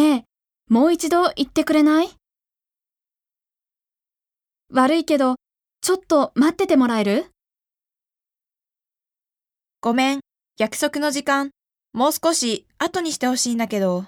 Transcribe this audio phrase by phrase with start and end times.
[0.00, 0.24] ねえ、
[0.72, 2.08] もう一度言ってくれない？
[4.72, 5.34] 悪いけど、
[5.82, 7.26] ちょっと待っててもらえる？
[9.82, 10.20] ごめん、
[10.56, 11.50] 約束の時間、
[11.92, 14.06] もう少し後にしてほしいんだけど。